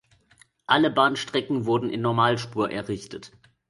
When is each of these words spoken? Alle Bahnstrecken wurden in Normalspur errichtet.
Alle 0.65 0.89
Bahnstrecken 0.89 1.67
wurden 1.67 1.91
in 1.91 2.01
Normalspur 2.01 2.71
errichtet. 2.71 3.33